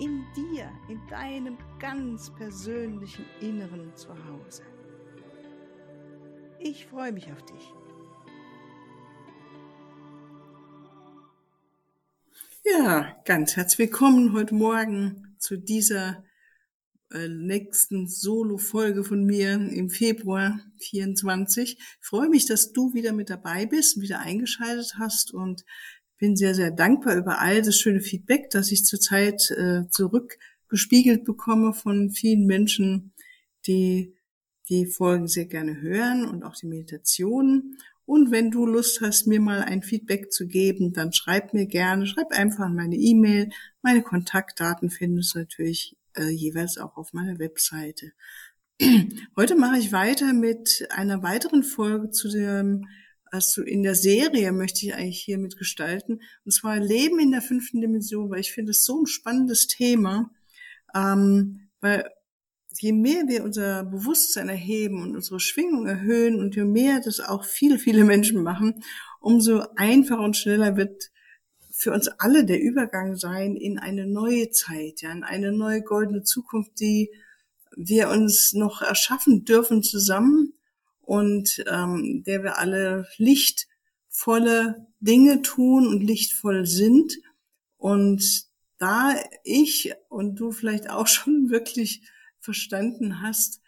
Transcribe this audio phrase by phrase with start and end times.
[0.00, 4.62] in dir, in deinem ganz persönlichen Inneren zu Hause.
[6.58, 7.74] Ich freue mich auf dich.
[12.64, 16.24] Ja, ganz herzlich willkommen heute Morgen zu dieser
[17.12, 21.76] äh, nächsten Solo-Folge von mir im Februar 24.
[21.78, 25.64] Ich freue mich, dass du wieder mit dabei bist, wieder eingeschaltet hast und
[26.20, 31.72] bin sehr, sehr dankbar über all das schöne Feedback, das ich zurzeit äh, zurückgespiegelt bekomme
[31.72, 33.12] von vielen Menschen,
[33.66, 34.14] die
[34.68, 37.78] die Folgen sehr gerne hören und auch die Meditationen.
[38.04, 42.06] Und wenn du Lust hast, mir mal ein Feedback zu geben, dann schreib mir gerne,
[42.06, 43.50] schreib einfach meine E-Mail.
[43.82, 48.12] Meine Kontaktdaten findest du natürlich äh, jeweils auch auf meiner Webseite.
[49.36, 52.86] Heute mache ich weiter mit einer weiteren Folge zu dem
[53.30, 56.20] also in der Serie möchte ich eigentlich hier mitgestalten.
[56.44, 60.30] Und zwar Leben in der fünften Dimension, weil ich finde es so ein spannendes Thema.
[60.94, 62.10] Ähm, weil
[62.78, 67.44] je mehr wir unser Bewusstsein erheben und unsere Schwingung erhöhen und je mehr das auch
[67.44, 68.82] viele, viele Menschen machen,
[69.20, 71.10] umso einfacher und schneller wird
[71.70, 76.22] für uns alle der Übergang sein in eine neue Zeit, ja, in eine neue goldene
[76.22, 77.10] Zukunft, die
[77.76, 80.52] wir uns noch erschaffen dürfen zusammen
[81.10, 87.18] und ähm, der wir alle lichtvolle Dinge tun und lichtvoll sind.
[87.76, 88.44] Und
[88.78, 93.60] da ich und du vielleicht auch schon wirklich verstanden hast,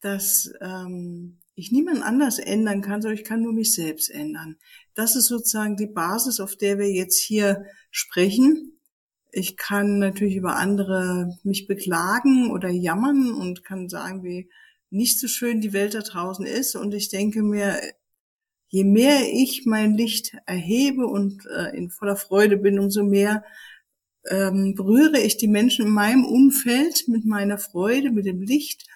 [0.00, 4.56] dass ähm, ich niemand anders ändern kann, sondern ich kann nur mich selbst ändern.
[4.94, 8.72] Das ist sozusagen die Basis, auf der wir jetzt hier sprechen.
[9.30, 14.50] Ich kann natürlich über andere mich beklagen oder jammern und kann sagen, wie
[14.90, 16.76] nicht so schön die Welt da draußen ist.
[16.76, 17.80] Und ich denke mir,
[18.68, 23.44] je mehr ich mein Licht erhebe und äh, in voller Freude bin, umso mehr
[24.28, 28.86] ähm, berühre ich die Menschen in meinem Umfeld mit meiner Freude, mit dem Licht.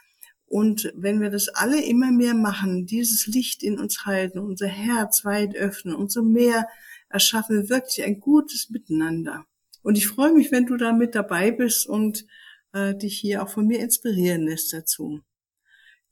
[0.47, 5.25] Und wenn wir das alle immer mehr machen, dieses Licht in uns halten, unser Herz
[5.25, 6.69] weit öffnen, umso mehr
[7.09, 9.47] erschaffen wir wirklich ein gutes Miteinander.
[9.83, 12.27] Und ich freue mich, wenn du da mit dabei bist und
[12.73, 15.23] äh, dich hier auch von mir inspirieren lässt dazu.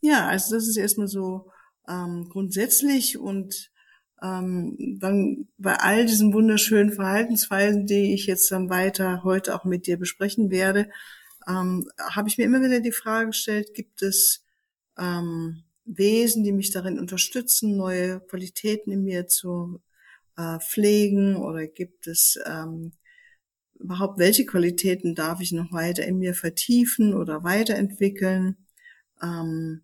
[0.01, 1.51] Ja, also das ist erstmal so
[1.89, 3.71] ähm, grundsätzlich und
[4.23, 9.87] ähm, dann bei all diesen wunderschönen Verhaltensweisen, die ich jetzt dann weiter heute auch mit
[9.87, 10.91] dir besprechen werde,
[11.49, 14.45] ähm, habe ich mir immer wieder die Frage gestellt, gibt es
[14.99, 19.81] ähm, Wesen, die mich darin unterstützen, neue Qualitäten in mir zu
[20.37, 22.93] äh, pflegen oder gibt es ähm,
[23.79, 28.57] überhaupt, welche Qualitäten darf ich noch weiter in mir vertiefen oder weiterentwickeln?
[29.23, 29.83] Ähm,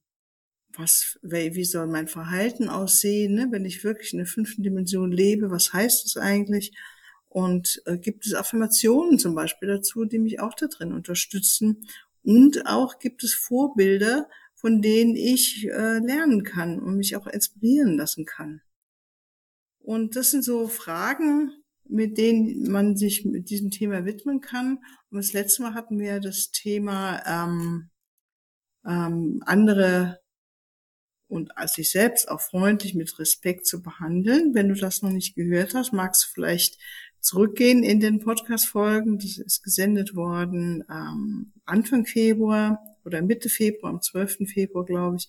[0.79, 3.49] was, wie soll mein Verhalten aussehen, ne?
[3.51, 6.77] wenn ich wirklich in der fünften Dimension lebe, was heißt das eigentlich?
[7.29, 11.87] Und äh, gibt es Affirmationen zum Beispiel dazu, die mich auch da drin unterstützen?
[12.23, 17.97] Und auch gibt es Vorbilder, von denen ich äh, lernen kann und mich auch inspirieren
[17.97, 18.63] lassen kann.
[19.79, 21.53] Und das sind so Fragen,
[21.85, 24.79] mit denen man sich mit diesem Thema widmen kann.
[25.11, 27.91] Und das letzte Mal hatten wir das Thema ähm,
[28.85, 30.19] ähm, andere
[31.29, 34.55] und als sich selbst auch freundlich mit Respekt zu behandeln.
[34.55, 36.79] Wenn du das noch nicht gehört hast, magst du vielleicht
[37.21, 39.19] zurückgehen in den Podcast-Folgen.
[39.19, 44.49] Das ist gesendet worden ähm, Anfang Februar oder Mitte Februar, am 12.
[44.53, 45.29] Februar, glaube ich.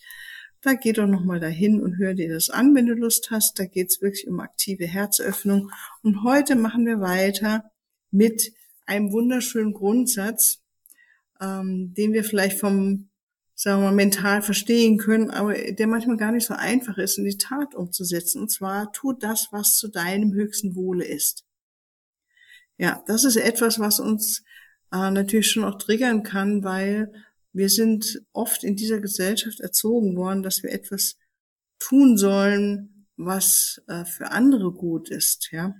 [0.62, 3.59] Da geh doch nochmal dahin und hör dir das an, wenn du Lust hast.
[3.59, 5.72] Da geht's wirklich um aktive Herzöffnung.
[6.02, 7.63] Und heute machen wir weiter
[8.12, 8.53] mit
[8.86, 10.63] einem wunderschönen Grundsatz,
[11.39, 13.06] ähm, den wir vielleicht vom
[13.59, 17.38] sagen wir, mental verstehen können, aber der manchmal gar nicht so einfach ist, in die
[17.38, 18.42] Tat umzusetzen.
[18.42, 21.44] Und zwar, tu das, was zu deinem höchsten Wohle ist.
[22.77, 24.44] Ja, das ist etwas, was uns
[24.94, 27.12] äh, natürlich schon auch triggern kann, weil
[27.51, 31.18] wir sind oft in dieser Gesellschaft erzogen worden, dass wir etwas
[31.80, 35.74] tun sollen, was äh, für andere gut ist, ja.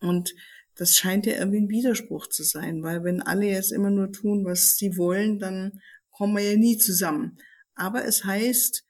[0.00, 0.34] Und
[0.74, 4.46] das scheint ja irgendwie ein Widerspruch zu sein, weil wenn alle jetzt immer nur tun,
[4.46, 5.80] was sie wollen, dann
[6.16, 7.36] kommen wir ja nie zusammen.
[7.74, 8.84] Aber es heißt,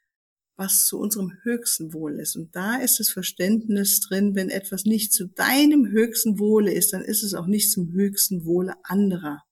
[0.57, 2.37] was zu unserem höchsten Wohl ist.
[2.37, 7.03] Und da ist das Verständnis drin, wenn etwas nicht zu deinem höchsten Wohle ist, dann
[7.03, 9.43] ist es auch nicht zum höchsten Wohle anderer.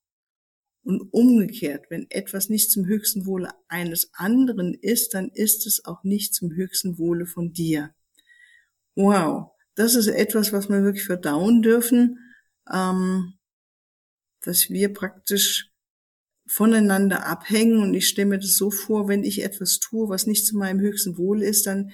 [0.83, 6.03] Und umgekehrt, wenn etwas nicht zum höchsten Wohle eines anderen ist, dann ist es auch
[6.03, 7.93] nicht zum höchsten Wohle von dir.
[8.95, 12.19] Wow, das ist etwas, was wir wirklich verdauen dürfen,
[12.71, 13.33] ähm,
[14.41, 15.74] dass wir praktisch
[16.47, 17.81] voneinander abhängen.
[17.81, 20.79] Und ich stelle mir das so vor, wenn ich etwas tue, was nicht zu meinem
[20.79, 21.91] höchsten Wohle ist, dann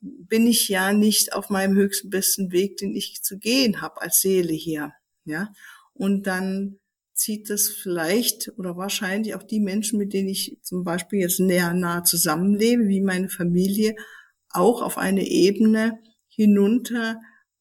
[0.00, 4.20] bin ich ja nicht auf meinem höchsten besten Weg, den ich zu gehen habe als
[4.20, 4.92] Seele hier.
[5.24, 5.52] Ja,
[5.92, 6.80] und dann
[7.14, 11.72] zieht das vielleicht oder wahrscheinlich auch die Menschen, mit denen ich zum Beispiel jetzt näher
[11.74, 13.94] nah zusammenlebe, wie meine Familie,
[14.48, 17.20] auch auf eine Ebene hinunter,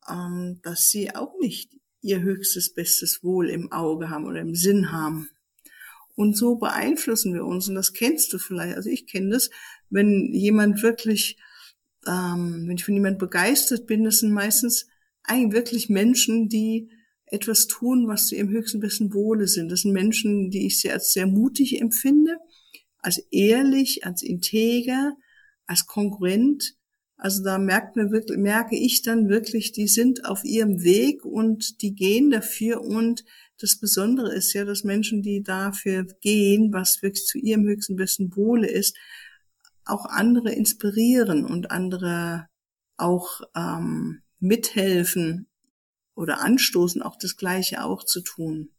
[0.09, 4.91] ähm, dass sie auch nicht ihr höchstes, bestes Wohl im Auge haben oder im Sinn
[4.91, 5.29] haben.
[6.15, 9.49] Und so beeinflussen wir uns, und das kennst du vielleicht, also ich kenne das,
[9.89, 11.37] wenn jemand wirklich,
[12.07, 14.87] ähm, wenn ich von jemand begeistert bin, das sind meistens
[15.23, 16.89] eigentlich wirklich Menschen, die
[17.25, 19.71] etwas tun, was zu ihrem höchsten besten Wohle sind.
[19.71, 22.37] Das sind Menschen, die ich sehr als sehr mutig empfinde,
[22.99, 25.15] als ehrlich, als integer,
[25.65, 26.75] als konkurrent.
[27.21, 31.83] Also da merkt man wirklich, merke ich dann wirklich, die sind auf ihrem Weg und
[31.83, 33.23] die gehen dafür und
[33.59, 38.35] das Besondere ist ja, dass Menschen, die dafür gehen, was wirklich zu ihrem höchsten besten
[38.35, 38.97] Wohle ist,
[39.85, 42.47] auch andere inspirieren und andere
[42.97, 45.45] auch ähm, mithelfen
[46.15, 48.71] oder anstoßen, auch das Gleiche auch zu tun.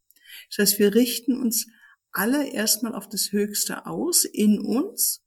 [0.49, 1.67] Das heißt, wir richten uns
[2.11, 5.22] alle erstmal auf das Höchste aus in uns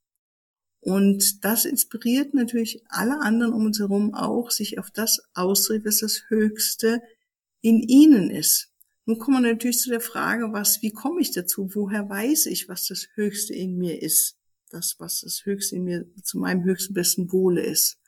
[0.79, 5.99] und das inspiriert natürlich alle anderen um uns herum auch, sich auf das auszurichten, was
[5.99, 7.01] das Höchste
[7.61, 8.71] in ihnen ist.
[9.05, 11.69] Nun kommen wir natürlich zu der Frage, was, wie komme ich dazu?
[11.73, 14.37] Woher weiß ich, was das Höchste in mir ist?
[14.69, 17.99] Das, was das Höchste in mir zu meinem höchsten besten Wohle ist.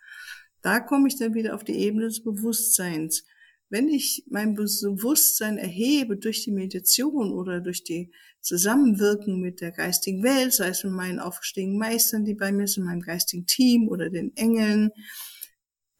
[0.62, 3.24] Da komme ich dann wieder auf die Ebene des Bewusstseins
[3.70, 8.12] wenn ich mein Bewusstsein erhebe durch die Meditation oder durch die
[8.42, 12.86] Zusammenwirken mit der geistigen Welt, sei es mit meinen aufgestiegenen Meistern, die bei mir sind,
[12.86, 14.92] meinem geistigen Team oder den Engeln,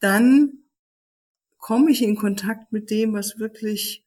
[0.00, 0.64] dann
[1.58, 4.04] komme ich in Kontakt mit dem, was wirklich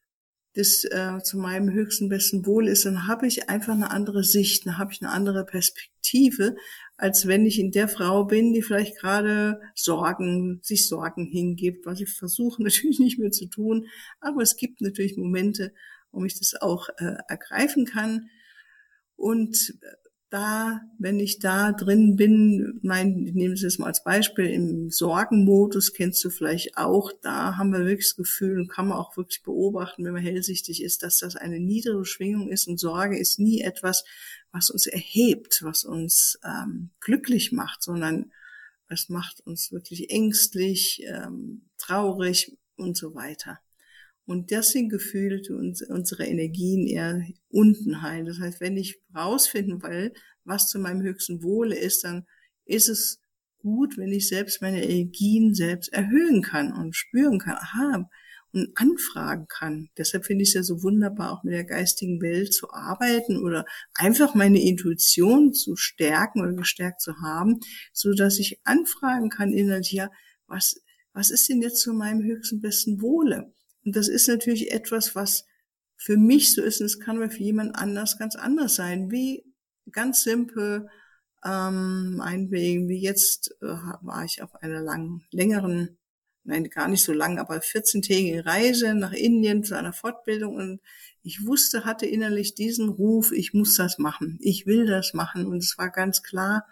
[0.55, 4.65] das äh, zu meinem höchsten besten Wohl ist, dann habe ich einfach eine andere Sicht,
[4.65, 6.55] dann habe ich eine andere Perspektive,
[6.95, 11.99] als wenn ich in der Frau bin, die vielleicht gerade Sorgen, sich Sorgen hingibt, was
[11.99, 13.87] ich versuche natürlich nicht mehr zu tun,
[14.19, 15.73] aber es gibt natürlich Momente,
[16.11, 18.29] wo ich das auch äh, ergreifen kann.
[19.15, 19.73] Und
[20.33, 24.89] da, wenn ich da drin bin, mein, ich nehme es jetzt mal als Beispiel, im
[24.89, 29.15] Sorgenmodus kennst du vielleicht auch, da haben wir wirklich das Gefühl und kann man auch
[29.15, 33.37] wirklich beobachten, wenn man hellsichtig ist, dass das eine niedere Schwingung ist und Sorge ist
[33.37, 34.03] nie etwas,
[34.51, 38.31] was uns erhebt, was uns ähm, glücklich macht, sondern
[38.89, 43.59] es macht uns wirklich ängstlich, ähm, traurig und so weiter.
[44.25, 48.25] Und das sind Gefühle, die uns, unsere Energien eher unten heilen.
[48.25, 50.13] Das heißt, wenn ich rausfinden will,
[50.45, 52.25] was zu meinem höchsten Wohle ist, dann
[52.65, 53.19] ist es
[53.59, 58.09] gut, wenn ich selbst meine Energien selbst erhöhen kann und spüren kann, aha,
[58.53, 59.89] und anfragen kann.
[59.97, 63.65] Deshalb finde ich es ja so wunderbar, auch mit der geistigen Welt zu arbeiten oder
[63.95, 67.59] einfach meine Intuition zu stärken oder gestärkt zu haben,
[67.91, 70.11] so dass ich anfragen kann innerlich, ja,
[70.45, 70.79] was,
[71.13, 73.51] was ist denn jetzt zu meinem höchsten besten Wohle?
[73.85, 75.45] Und das ist natürlich etwas, was
[75.95, 79.11] für mich so ist, und es kann aber für jemand anders ganz anders sein.
[79.11, 79.43] Wie
[79.91, 80.89] ganz simpel,
[81.45, 85.97] ähm, meinetwegen, wie jetzt äh, war ich auf einer langen, längeren,
[86.43, 90.81] nein, gar nicht so lang, aber 14-tägige Reise nach Indien zu einer Fortbildung und
[91.21, 95.57] ich wusste, hatte innerlich diesen Ruf, ich muss das machen, ich will das machen und
[95.57, 96.65] es war ganz klar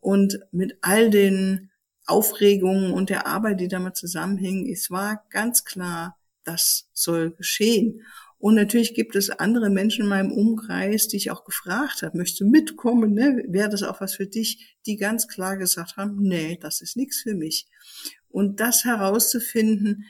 [0.00, 1.70] und mit all den
[2.06, 6.16] Aufregungen und der Arbeit, die damit zusammenhing, es war ganz klar,
[6.50, 8.02] das soll geschehen.
[8.38, 12.40] Und natürlich gibt es andere Menschen in meinem Umkreis, die ich auch gefragt habe, möchtest
[12.40, 13.44] du mitkommen, ne?
[13.48, 17.20] wäre das auch was für dich, die ganz klar gesagt haben, nee, das ist nichts
[17.20, 17.66] für mich.
[18.28, 20.06] Und das herauszufinden,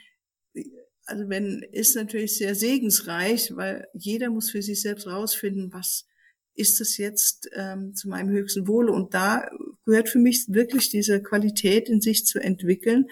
[1.07, 6.07] also wenn, ist natürlich sehr segensreich, weil jeder muss für sich selbst herausfinden, was
[6.55, 8.93] ist das jetzt ähm, zu meinem höchsten Wohle.
[8.93, 9.51] Und da
[9.85, 13.07] gehört für mich wirklich diese Qualität in sich zu entwickeln,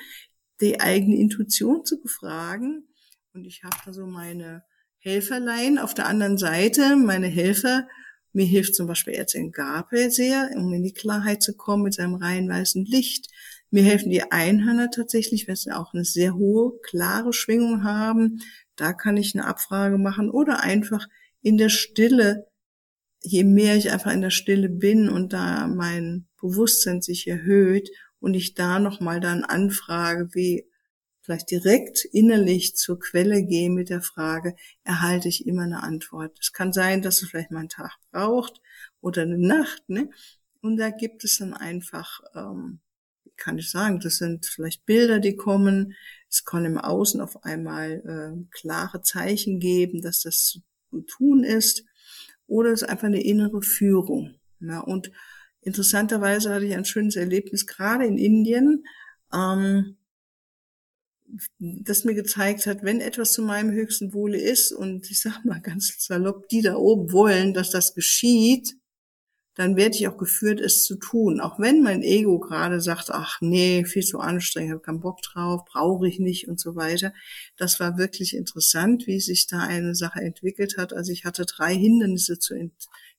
[0.60, 2.88] die eigene Intuition zu befragen
[3.38, 4.64] und ich habe da so meine
[4.98, 7.86] Helferlein auf der anderen Seite, meine Helfer.
[8.32, 12.16] Mir hilft zum Beispiel Erzengel Gabriel sehr, um in die Klarheit zu kommen mit seinem
[12.16, 13.28] rein weißen Licht.
[13.70, 18.40] Mir helfen die Einhörner tatsächlich, weil sie auch eine sehr hohe, klare Schwingung haben.
[18.74, 21.06] Da kann ich eine Abfrage machen oder einfach
[21.40, 22.48] in der Stille.
[23.22, 28.34] Je mehr ich einfach in der Stille bin und da mein Bewusstsein sich erhöht und
[28.34, 30.68] ich da nochmal dann anfrage, wie
[31.28, 36.38] vielleicht direkt innerlich zur Quelle gehe mit der Frage, erhalte ich immer eine Antwort.
[36.40, 38.62] Es kann sein, dass es vielleicht mal einen Tag braucht
[39.02, 40.08] oder eine Nacht, ne?
[40.62, 42.80] Und da gibt es dann einfach, ähm,
[43.36, 45.94] kann ich sagen, das sind vielleicht Bilder, die kommen.
[46.30, 51.84] Es kann im Außen auf einmal äh, klare Zeichen geben, dass das zu tun ist.
[52.46, 54.34] Oder es ist einfach eine innere Führung.
[54.60, 55.12] Ja, und
[55.60, 58.82] interessanterweise hatte ich ein schönes Erlebnis gerade in Indien,
[59.30, 59.97] ähm,
[61.58, 65.60] das mir gezeigt hat, wenn etwas zu meinem höchsten Wohle ist und ich sag mal
[65.60, 68.74] ganz salopp, die da oben wollen, dass das geschieht,
[69.58, 71.40] dann werde ich auch geführt, es zu tun.
[71.40, 75.64] Auch wenn mein Ego gerade sagt, ach nee, viel zu anstrengend, habe keinen Bock drauf,
[75.64, 77.12] brauche ich nicht und so weiter.
[77.56, 80.92] Das war wirklich interessant, wie sich da eine Sache entwickelt hat.
[80.92, 82.54] Also ich hatte drei Hindernisse zu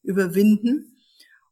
[0.02, 0.99] überwinden.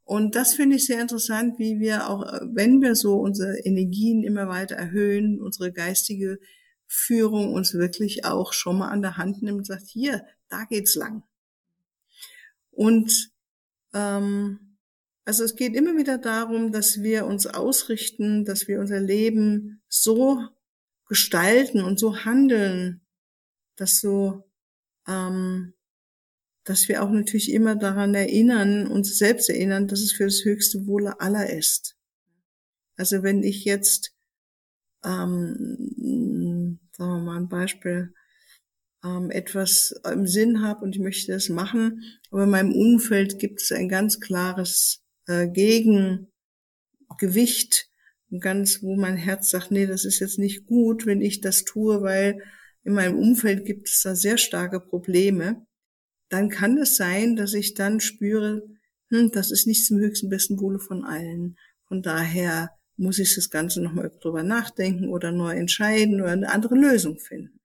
[0.08, 2.22] Und das finde ich sehr interessant, wie wir auch,
[2.54, 6.38] wenn wir so unsere Energien immer weiter erhöhen, unsere geistige
[6.86, 10.94] Führung uns wirklich auch schon mal an der Hand nimmt und sagt, hier, da geht's
[10.94, 11.24] lang.
[12.70, 13.32] Und
[13.92, 14.78] ähm,
[15.26, 20.40] also es geht immer wieder darum, dass wir uns ausrichten, dass wir unser Leben so
[21.06, 23.02] gestalten und so handeln,
[23.76, 24.48] dass so,
[25.06, 25.74] ähm,
[26.68, 30.86] dass wir auch natürlich immer daran erinnern, uns selbst erinnern, dass es für das höchste
[30.86, 31.96] Wohle aller ist.
[32.96, 34.12] Also wenn ich jetzt,
[35.02, 38.12] ähm, sagen wir mal ein Beispiel,
[39.02, 43.62] ähm, etwas im Sinn habe und ich möchte das machen, aber in meinem Umfeld gibt
[43.62, 46.28] es ein ganz klares äh, Gegengewicht,
[48.40, 52.02] ganz, wo mein Herz sagt, nee, das ist jetzt nicht gut, wenn ich das tue,
[52.02, 52.42] weil
[52.82, 55.66] in meinem Umfeld gibt es da sehr starke Probleme,
[56.28, 58.62] dann kann es sein, dass ich dann spüre,
[59.10, 61.56] hm, das ist nicht zum höchsten besten Wohle von allen.
[61.86, 66.74] Von daher muss ich das Ganze nochmal drüber nachdenken oder neu entscheiden oder eine andere
[66.74, 67.60] Lösung finden.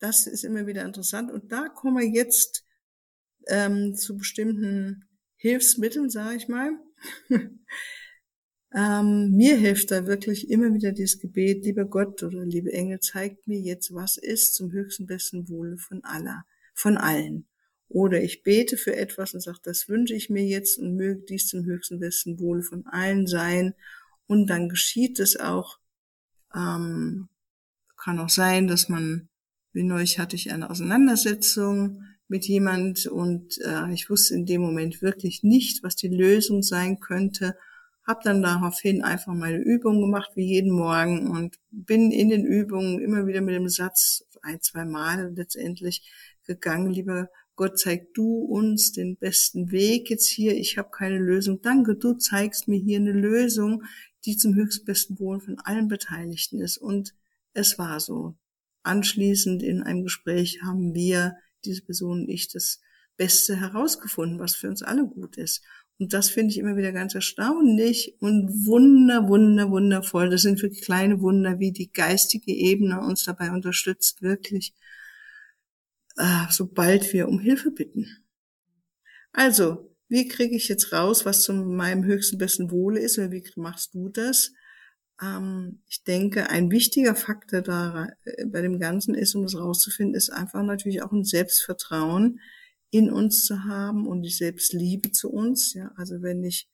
[0.00, 1.30] Das ist immer wieder interessant.
[1.30, 2.66] Und da kommen wir jetzt
[3.46, 5.04] ähm, zu bestimmten
[5.36, 6.72] Hilfsmitteln, sage ich mal.
[8.74, 13.46] ähm, mir hilft da wirklich immer wieder dieses Gebet, lieber Gott oder liebe Engel, zeigt
[13.46, 16.44] mir jetzt, was ist zum höchsten besten Wohle von aller,
[16.74, 17.46] von allen.
[17.88, 21.46] Oder ich bete für etwas und sage, das wünsche ich mir jetzt und möge dies
[21.46, 23.74] zum höchsten besten Wohle von allen sein.
[24.26, 25.78] Und dann geschieht es auch.
[26.54, 27.28] Ähm,
[27.96, 29.28] kann auch sein, dass man,
[29.72, 35.02] wie neulich hatte ich eine Auseinandersetzung mit jemand und äh, ich wusste in dem Moment
[35.02, 37.56] wirklich nicht, was die Lösung sein könnte.
[38.06, 43.00] Hab dann daraufhin einfach meine Übung gemacht, wie jeden Morgen und bin in den Übungen
[43.00, 46.10] immer wieder mit dem Satz ein, zwei Mal letztendlich
[46.44, 50.56] gegangen, lieber Gott, zeig du uns den besten Weg jetzt hier.
[50.56, 51.60] Ich habe keine Lösung.
[51.62, 53.84] Danke, du zeigst mir hier eine Lösung,
[54.24, 56.78] die zum höchstbesten Wohl von allen Beteiligten ist.
[56.78, 57.14] Und
[57.52, 58.34] es war so.
[58.82, 62.80] Anschließend in einem Gespräch haben wir diese Person und ich das
[63.16, 65.62] Beste herausgefunden, was für uns alle gut ist.
[65.98, 70.28] Und das finde ich immer wieder ganz erstaunlich und wunder, wunder, wundervoll.
[70.28, 74.74] Das sind wirklich kleine Wunder, wie die geistige Ebene uns dabei unterstützt, wirklich,
[76.16, 78.24] äh, sobald wir um Hilfe bitten.
[79.32, 83.44] Also, wie kriege ich jetzt raus, was zu meinem höchsten besten Wohle ist, oder wie
[83.56, 84.52] machst du das?
[85.20, 90.14] Ähm, ich denke, ein wichtiger Faktor da äh, bei dem Ganzen ist, um das rauszufinden,
[90.14, 92.40] ist einfach natürlich auch ein Selbstvertrauen
[92.90, 95.74] in uns zu haben und die Selbstliebe zu uns.
[95.74, 96.68] Ja, also wenn ich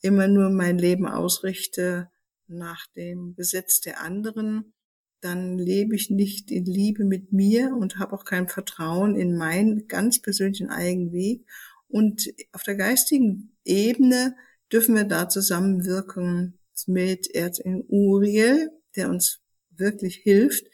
[0.00, 2.08] immer nur mein Leben ausrichte
[2.48, 4.72] nach dem Gesetz der anderen,
[5.20, 9.88] dann lebe ich nicht in Liebe mit mir und habe auch kein Vertrauen in meinen
[9.88, 11.46] ganz persönlichen eigenen Weg.
[11.88, 14.36] Und auf der geistigen Ebene
[14.72, 20.66] dürfen wir da zusammenwirken mit Erzengel Uriel, der uns wirklich hilft,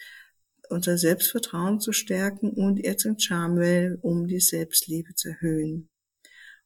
[0.68, 5.88] unser Selbstvertrauen zu stärken und Erzengel Charmel, um die Selbstliebe zu erhöhen.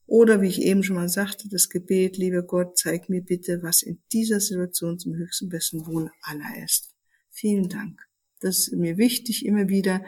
[0.07, 3.83] Oder wie ich eben schon mal sagte, das Gebet, lieber Gott, zeig mir bitte, was
[3.83, 6.96] in dieser Situation zum höchsten besten Wohl aller ist.
[7.37, 8.01] Vielen Dank.
[8.41, 10.03] Das ist mir wichtig immer wieder.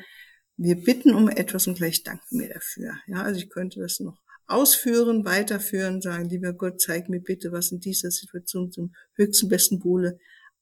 [0.57, 2.95] Wir bitten um etwas und gleich danken wir dafür.
[3.07, 7.71] Ja, also ich könnte das noch ausführen, weiterführen, sagen, lieber Gott, zeig mir bitte, was
[7.71, 10.19] in dieser Situation zum höchsten besten Wohle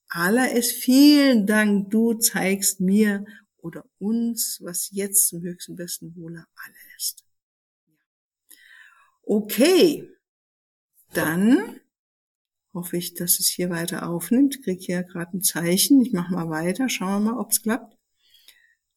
[0.08, 0.72] aller ist.
[0.72, 3.24] Vielen Dank, du zeigst mir
[3.58, 7.24] oder uns, was jetzt zum höchsten besten Wohle aller ist.
[9.22, 10.10] Okay,
[11.12, 11.80] dann
[12.76, 14.62] hoffe ich, dass es hier weiter aufnimmt.
[14.62, 16.00] Kriege hier gerade ein Zeichen.
[16.00, 17.96] Ich mache mal weiter, schauen wir mal, ob es klappt.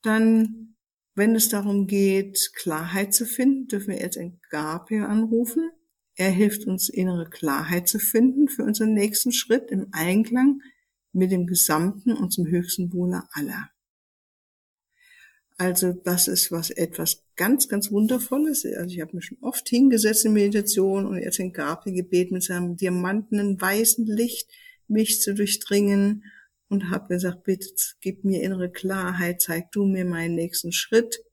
[0.03, 0.69] Dann
[1.19, 5.69] wenn es darum geht, Klarheit zu finden, dürfen wir jetzt einen Gabriel anrufen.
[6.15, 10.61] Er hilft uns, innere Klarheit zu finden für unseren nächsten Schritt im Einklang
[11.11, 13.69] mit dem Gesamten und zum höchsten Wohle aller.
[15.57, 18.65] Also das ist was etwas ganz, ganz Wundervolles.
[18.65, 22.43] Also ich habe mich schon oft hingesetzt in Meditation und jetzt in Gabriel gebeten, mit
[22.43, 24.51] seinem diamantenen weißen Licht
[24.89, 26.25] mich zu durchdringen
[26.67, 27.69] und habe gesagt, bitte
[28.01, 31.23] gib mir innere Klarheit, zeig du mir meinen nächsten Schritt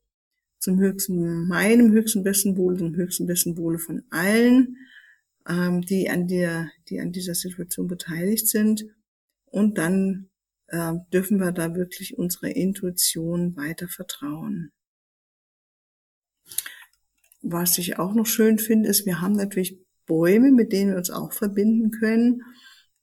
[0.61, 4.77] zum höchsten, meinem höchsten besten Wohle, zum höchsten besten Wohle von allen,
[5.49, 8.85] ähm, die an der, die an dieser Situation beteiligt sind.
[9.47, 10.31] Und dann
[10.69, 14.71] äh, dürfen wir da wirklich unsere Intuition weiter vertrauen.
[17.49, 21.11] Was ich auch noch schön finde, ist, wir haben natürlich Bäume, mit denen wir uns
[21.11, 22.43] auch verbinden können.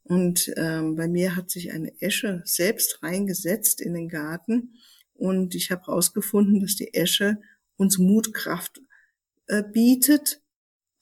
[0.04, 4.74] Und ähm, bei mir hat sich eine Esche selbst reingesetzt in den Garten.
[5.14, 7.38] Und ich habe herausgefunden, dass die Esche
[7.78, 8.82] uns Mutkraft
[9.48, 10.42] äh, bietet.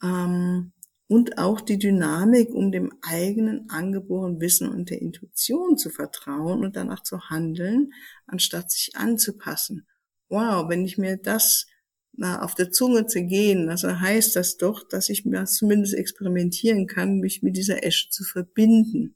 [0.03, 0.73] Ähm,
[1.07, 6.75] und auch die Dynamik, um dem eigenen angeborenen Wissen und der Intuition zu vertrauen und
[6.75, 7.91] danach zu handeln,
[8.27, 9.87] anstatt sich anzupassen.
[10.29, 11.65] Wow, wenn ich mir das
[12.13, 17.19] na, auf der Zunge zergehen lasse, heißt das doch, dass ich mir zumindest experimentieren kann,
[17.19, 19.15] mich mit dieser Esche zu verbinden.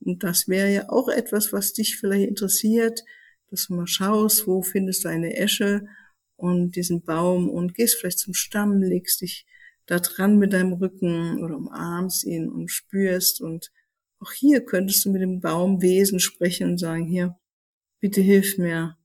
[0.00, 3.02] Und das wäre ja auch etwas, was dich vielleicht interessiert,
[3.50, 5.86] dass du mal schaust, wo findest du eine Esche
[6.36, 9.46] und diesen Baum und gehst vielleicht zum Stamm, legst dich
[9.86, 13.40] da dran mit deinem Rücken oder umarmst ihn und spürst.
[13.40, 13.72] Und
[14.18, 17.38] auch hier könntest du mit dem Baumwesen sprechen und sagen, hier,
[18.00, 18.98] bitte hilf mir,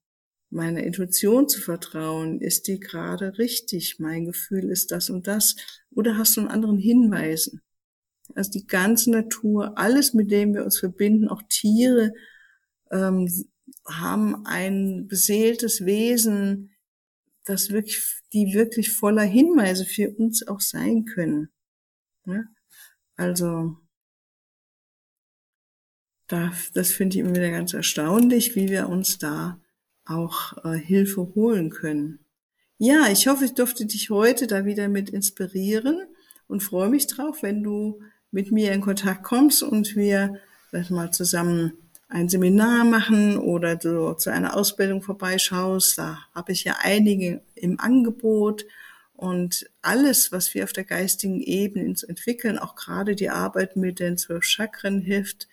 [0.51, 2.41] meiner Intuition zu vertrauen.
[2.41, 3.99] Ist die gerade richtig?
[3.99, 5.55] Mein Gefühl ist das und das.
[5.91, 7.61] Oder hast du einen anderen Hinweisen?
[8.35, 12.13] Also die ganze Natur, alles, mit dem wir uns verbinden, auch Tiere,
[12.91, 13.27] ähm,
[13.85, 16.75] haben ein beseeltes Wesen,
[17.45, 18.01] das wirklich,
[18.33, 21.49] die wirklich voller Hinweise für uns auch sein können.
[22.25, 22.43] Ja?
[23.15, 23.77] Also,
[26.27, 29.59] da, das finde ich immer wieder ganz erstaunlich, wie wir uns da
[30.05, 32.19] auch äh, Hilfe holen können.
[32.77, 36.01] Ja, ich hoffe, ich durfte dich heute da wieder mit inspirieren
[36.47, 40.37] und freue mich drauf, wenn du mit mir in Kontakt kommst und wir
[40.69, 41.73] vielleicht mal zusammen
[42.07, 45.97] ein Seminar machen oder du zu einer Ausbildung vorbeischaust.
[45.97, 48.65] Da habe ich ja einige im Angebot.
[49.13, 54.17] Und alles, was wir auf der geistigen Ebene entwickeln, auch gerade die Arbeit mit den
[54.17, 55.47] zwölf Chakren hilft,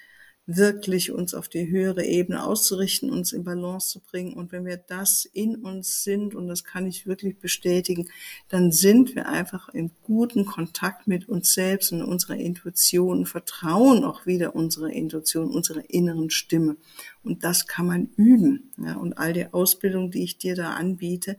[0.50, 4.32] wirklich uns auf die höhere Ebene auszurichten, uns in Balance zu bringen.
[4.32, 8.08] Und wenn wir das in uns sind, und das kann ich wirklich bestätigen,
[8.48, 14.24] dann sind wir einfach in guten Kontakt mit uns selbst und unserer Intuition, vertrauen auch
[14.24, 16.78] wieder unserer Intuition, unserer inneren Stimme.
[17.22, 18.72] Und das kann man üben.
[18.78, 21.36] Ja, und all die Ausbildung, die ich dir da anbiete,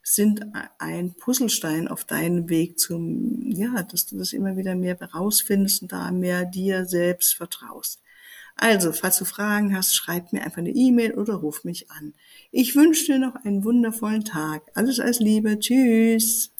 [0.00, 0.42] sind
[0.78, 5.92] ein Puzzlestein auf deinem Weg zum, ja, dass du das immer wieder mehr herausfindest und
[5.92, 8.03] da mehr dir selbst vertraust.
[8.56, 12.14] Also, falls du Fragen hast, schreib mir einfach eine E-Mail oder ruf mich an.
[12.52, 14.62] Ich wünsche dir noch einen wundervollen Tag.
[14.74, 15.58] Alles als Liebe.
[15.58, 16.53] Tschüss.